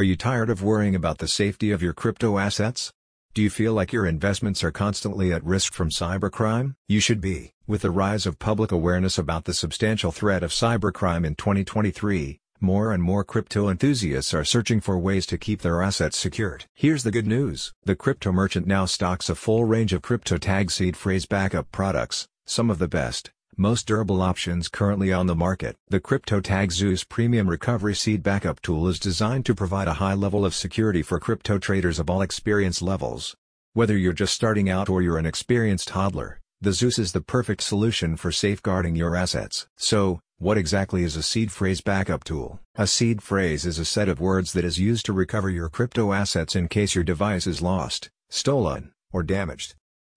Are 0.00 0.12
you 0.12 0.16
tired 0.16 0.48
of 0.48 0.62
worrying 0.62 0.94
about 0.94 1.18
the 1.18 1.28
safety 1.28 1.70
of 1.72 1.82
your 1.82 1.92
crypto 1.92 2.38
assets? 2.38 2.90
Do 3.34 3.42
you 3.42 3.50
feel 3.50 3.74
like 3.74 3.92
your 3.92 4.06
investments 4.06 4.64
are 4.64 4.70
constantly 4.70 5.30
at 5.30 5.44
risk 5.44 5.74
from 5.74 5.90
cybercrime? 5.90 6.74
You 6.88 7.00
should 7.00 7.20
be. 7.20 7.52
With 7.66 7.82
the 7.82 7.90
rise 7.90 8.24
of 8.24 8.38
public 8.38 8.72
awareness 8.72 9.18
about 9.18 9.44
the 9.44 9.52
substantial 9.52 10.10
threat 10.10 10.42
of 10.42 10.52
cybercrime 10.52 11.26
in 11.26 11.34
2023, 11.34 12.38
more 12.62 12.94
and 12.94 13.02
more 13.02 13.24
crypto 13.24 13.68
enthusiasts 13.68 14.32
are 14.32 14.42
searching 14.42 14.80
for 14.80 14.98
ways 14.98 15.26
to 15.26 15.36
keep 15.36 15.60
their 15.60 15.82
assets 15.82 16.16
secured. 16.16 16.64
Here's 16.72 17.02
the 17.02 17.10
good 17.10 17.26
news. 17.26 17.74
The 17.84 17.94
crypto 17.94 18.32
merchant 18.32 18.66
now 18.66 18.86
stocks 18.86 19.28
a 19.28 19.34
full 19.34 19.66
range 19.66 19.92
of 19.92 20.00
crypto 20.00 20.38
tag 20.38 20.70
seed 20.70 20.96
phrase 20.96 21.26
backup 21.26 21.70
products, 21.72 22.26
some 22.46 22.70
of 22.70 22.78
the 22.78 22.88
best, 22.88 23.32
most 23.56 23.86
durable 23.86 24.22
options 24.22 24.68
currently 24.68 25.12
on 25.12 25.26
the 25.26 25.34
market. 25.34 25.76
The 25.88 26.00
CryptoTag 26.00 26.72
Zeus 26.72 27.04
Premium 27.04 27.48
Recovery 27.48 27.94
Seed 27.94 28.22
Backup 28.22 28.60
Tool 28.60 28.88
is 28.88 28.98
designed 28.98 29.46
to 29.46 29.54
provide 29.54 29.88
a 29.88 29.94
high 29.94 30.14
level 30.14 30.44
of 30.44 30.54
security 30.54 31.02
for 31.02 31.20
crypto 31.20 31.58
traders 31.58 31.98
of 31.98 32.08
all 32.08 32.22
experience 32.22 32.80
levels. 32.80 33.34
Whether 33.72 33.96
you're 33.96 34.12
just 34.12 34.34
starting 34.34 34.68
out 34.68 34.88
or 34.88 35.02
you're 35.02 35.18
an 35.18 35.26
experienced 35.26 35.90
hodler, 35.90 36.36
the 36.60 36.72
Zeus 36.72 36.98
is 36.98 37.12
the 37.12 37.20
perfect 37.20 37.62
solution 37.62 38.16
for 38.16 38.30
safeguarding 38.30 38.96
your 38.96 39.16
assets. 39.16 39.66
So, 39.76 40.20
what 40.38 40.58
exactly 40.58 41.04
is 41.04 41.16
a 41.16 41.22
seed 41.22 41.52
phrase 41.52 41.80
backup 41.80 42.24
tool? 42.24 42.60
A 42.74 42.86
seed 42.86 43.22
phrase 43.22 43.66
is 43.66 43.78
a 43.78 43.84
set 43.84 44.08
of 44.08 44.20
words 44.20 44.52
that 44.54 44.64
is 44.64 44.78
used 44.78 45.06
to 45.06 45.12
recover 45.12 45.50
your 45.50 45.68
crypto 45.68 46.12
assets 46.12 46.56
in 46.56 46.68
case 46.68 46.94
your 46.94 47.04
device 47.04 47.46
is 47.46 47.60
lost, 47.60 48.08
stolen, 48.30 48.92
or 49.12 49.22
damaged. 49.22 49.74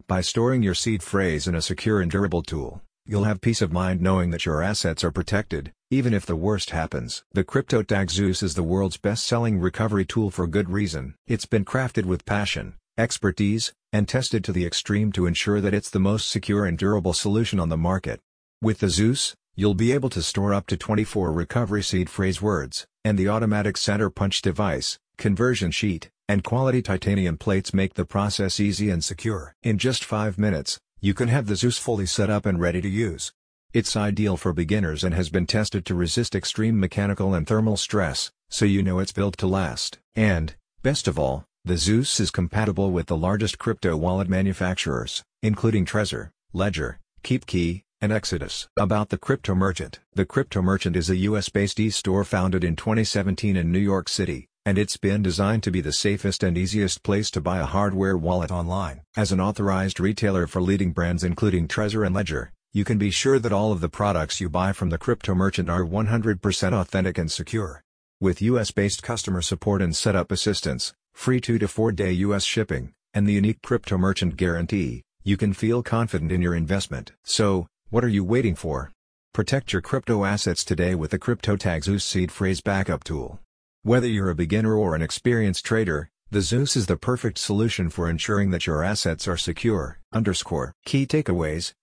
By 0.08 0.22
storing 0.22 0.64
your 0.64 0.76
seed 0.76 1.04
phrase 1.04 1.48
in 1.48 1.56
a 1.56 1.62
secure 1.62 2.02
and 2.02 2.12
durable 2.12 2.42
tool, 2.42 2.82
You'll 3.06 3.26
have 3.26 3.42
peace 3.42 3.62
of 3.62 3.74
mind 3.74 4.00
knowing 4.00 4.32
that 4.32 4.46
your 4.46 4.62
assets 4.62 5.04
are 5.04 5.12
protected, 5.12 5.74
even 5.92 6.14
if 6.14 6.26
the 6.26 6.38
worst 6.38 6.70
happens. 6.70 7.26
The 7.34 7.44
CryptoTag 7.44 8.10
Zeus 8.10 8.42
is 8.42 8.56
the 8.56 8.64
world's 8.64 8.96
best-selling 8.96 9.60
recovery 9.60 10.06
tool 10.06 10.32
for 10.32 10.48
good 10.48 10.70
reason. 10.70 11.16
It's 11.28 11.46
been 11.46 11.66
crafted 11.66 12.06
with 12.06 12.26
passion, 12.26 12.76
expertise, 12.98 13.74
and 13.92 14.08
tested 14.08 14.42
to 14.46 14.54
the 14.54 14.66
extreme 14.66 15.12
to 15.12 15.26
ensure 15.26 15.60
that 15.60 15.74
it's 15.74 15.90
the 15.90 16.00
most 16.00 16.30
secure 16.30 16.64
and 16.66 16.78
durable 16.78 17.12
solution 17.12 17.60
on 17.60 17.68
the 17.68 17.76
market. 17.76 18.22
With 18.62 18.80
the 18.80 18.90
Zeus, 18.90 19.36
you'll 19.54 19.74
be 19.74 19.92
able 19.92 20.10
to 20.12 20.22
store 20.22 20.54
up 20.54 20.66
to 20.68 20.78
24 20.78 21.34
recovery 21.34 21.84
seed 21.84 22.10
phrase 22.10 22.42
words, 22.42 22.86
and 23.04 23.20
the 23.20 23.28
automatic 23.28 23.76
center 23.76 24.10
punch 24.10 24.42
device, 24.42 24.98
conversion 25.18 25.72
sheet, 25.72 26.10
and 26.30 26.42
quality 26.42 26.82
titanium 26.82 27.38
plates 27.38 27.74
make 27.74 27.96
the 27.96 28.06
process 28.06 28.62
easy 28.62 28.90
and 28.90 29.04
secure. 29.04 29.56
In 29.62 29.78
just 29.78 30.06
5 30.06 30.38
minutes, 30.38 30.80
you 31.04 31.14
can 31.14 31.28
have 31.28 31.48
the 31.48 31.56
Zeus 31.58 31.78
fully 31.78 32.06
set 32.06 32.30
up 32.30 32.46
and 32.46 32.62
ready 32.62 32.80
to 32.80 32.88
use. 32.88 33.34
It's 33.74 33.98
ideal 33.98 34.38
for 34.38 34.54
beginners 34.54 35.04
and 35.04 35.14
has 35.14 35.30
been 35.30 35.46
tested 35.46 35.86
to 35.86 35.96
resist 35.96 36.34
extreme 36.34 36.80
mechanical 36.80 37.34
and 37.34 37.46
thermal 37.46 37.76
stress, 37.76 38.32
so 38.50 38.64
you 38.64 38.82
know 38.82 39.00
it's 39.00 39.12
built 39.12 39.36
to 39.40 39.48
last. 39.48 40.00
And, 40.16 40.56
best 40.82 41.10
of 41.10 41.20
all, 41.20 41.44
the 41.66 41.76
Zeus 41.76 42.22
is 42.22 42.32
compatible 42.32 42.92
with 42.92 43.08
the 43.08 43.18
largest 43.18 43.60
crypto 43.60 43.98
wallet 43.98 44.30
manufacturers, 44.30 45.26
including 45.42 45.86
Trezor, 45.86 46.30
Ledger, 46.54 47.02
KeepKey, 47.22 47.84
and 48.00 48.14
Exodus. 48.14 48.70
About 48.80 49.10
the 49.10 49.18
Crypto 49.18 49.54
Merchant 49.54 50.00
The 50.14 50.26
Crypto 50.26 50.62
Merchant 50.62 50.96
is 50.96 51.10
a 51.10 51.18
US-based 51.18 51.82
e-store 51.82 52.24
founded 52.24 52.64
in 52.64 52.78
2017 52.78 53.58
in 53.58 53.74
New 53.74 53.78
York 53.78 54.08
City, 54.08 54.48
and 54.66 54.78
it's 54.78 54.96
been 54.96 55.22
designed 55.22 55.62
to 55.64 55.72
be 55.72 55.82
the 55.82 55.92
safest 55.92 56.42
and 56.42 56.58
easiest 56.58 57.04
place 57.04 57.30
to 57.30 57.42
buy 57.42 57.60
a 57.60 57.66
hardware 57.66 58.18
wallet 58.18 58.52
online. 58.52 59.02
As 59.18 59.32
an 59.32 59.42
authorized 59.42 60.00
retailer 60.00 60.48
for 60.48 60.62
leading 60.62 60.92
brands 60.92 61.24
including 61.24 61.68
Trezor 61.68 62.06
and 62.06 62.16
Ledger, 62.16 62.52
you 62.72 62.86
can 62.86 62.98
be 62.98 63.12
sure 63.12 63.40
that 63.40 63.52
all 63.52 63.72
of 63.72 63.82
the 63.82 63.90
products 63.90 64.40
you 64.40 64.50
buy 64.50 64.72
from 64.72 64.90
the 64.90 64.98
crypto 64.98 65.36
merchant 65.36 65.70
are 65.70 65.84
100% 65.84 66.74
authentic 66.74 67.18
and 67.18 67.32
secure. 67.32 67.82
With 68.22 68.42
US-based 68.42 69.04
customer 69.04 69.42
support 69.42 69.82
and 69.82 69.96
setup 69.96 70.32
assistance, 70.32 70.94
free 71.14 71.42
2 71.42 71.60
to 71.60 71.68
4 71.68 71.92
day 71.92 72.12
US 72.14 72.46
shipping, 72.46 72.94
and 73.14 73.28
the 73.28 73.34
unique 73.34 73.62
crypto 73.62 73.98
merchant 73.98 74.38
guarantee, 74.38 75.04
you 75.24 75.36
can 75.36 75.54
feel 75.54 75.84
confident 75.84 76.32
in 76.32 76.42
your 76.42 76.56
investment. 76.56 77.12
So, 77.24 77.68
what 77.90 78.04
are 78.04 78.10
you 78.10 78.24
waiting 78.24 78.56
for? 78.56 78.92
Protect 79.34 79.74
your 79.74 79.82
crypto 79.82 80.26
assets 80.26 80.64
today 80.64 80.96
with 80.96 81.12
the 81.12 81.20
CryptoTag 81.20 81.84
Zeus 81.84 82.06
Seed 82.06 82.32
Phrase 82.32 82.62
Backup 82.62 83.04
Tool. 83.04 83.40
Whether 83.86 84.08
you're 84.08 84.30
a 84.30 84.36
beginner 84.36 84.78
or 84.78 84.96
an 84.96 85.02
experienced 85.02 85.66
trader, 85.66 86.10
the 86.32 86.40
Zeus 86.40 86.78
is 86.78 86.86
the 86.86 86.96
perfect 86.96 87.38
solution 87.38 87.90
for 87.90 88.10
ensuring 88.10 88.52
that 88.52 88.66
your 88.66 88.82
assets 88.82 89.28
are 89.28 89.36
secure. 89.36 90.00
Underscore. 90.14 90.74
Key 90.86 91.06
takeaways. 91.06 91.74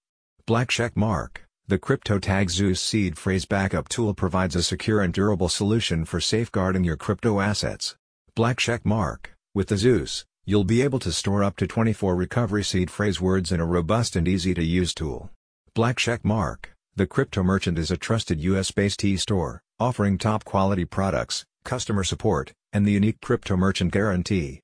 Black 0.47 0.71
check 0.71 0.97
mark. 0.97 1.45
The 1.69 1.79
CryptoTag 1.79 2.49
Zeus 2.49 2.81
seed 2.81 3.19
phrase 3.19 3.45
backup 3.45 3.91
tool 3.91 4.15
provides 4.15 4.57
a 4.57 4.63
secure 4.63 5.03
and 5.03 5.13
durable 5.13 5.51
solution 5.51 6.07
for 6.07 6.23
safeguarding 6.23 6.85
your 6.85 6.97
crypto 6.97 7.39
assets. 7.39 7.97
Black 8.35 8.57
check 8.57 8.87
mark. 8.87 9.35
With 9.55 9.69
the 9.69 9.77
Zeus, 9.77 10.25
you'll 10.47 10.65
be 10.65 10.81
able 10.81 11.01
to 11.01 11.13
store 11.13 11.45
up 11.45 11.57
to 11.57 11.67
24 11.67 12.17
recovery 12.17 12.65
seed 12.65 12.91
phrase 12.91 13.21
words 13.21 13.53
in 13.53 13.61
a 13.61 13.67
robust 13.67 14.17
and 14.17 14.27
easy 14.27 14.55
to 14.55 14.65
use 14.65 14.95
tool. 14.95 15.29
Black 15.75 15.99
check 15.99 16.25
mark. 16.25 16.75
The 16.97 17.07
Crypto 17.07 17.43
Merchant 17.43 17.79
is 17.79 17.91
a 17.91 17.99
trusted 17.99 18.41
US-based 18.41 19.05
e-store, 19.05 19.61
offering 19.79 20.17
top 20.17 20.45
quality 20.45 20.87
products, 20.87 21.45
customer 21.65 22.05
support, 22.05 22.53
and 22.73 22.87
the 22.87 22.93
unique 22.93 23.21
crypto 23.21 23.57
merchant 23.57 23.93
guarantee. 23.93 24.61